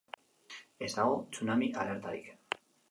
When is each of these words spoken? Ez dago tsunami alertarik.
Ez 0.87 0.89
dago 0.95 1.21
tsunami 1.37 1.71
alertarik. 1.85 2.37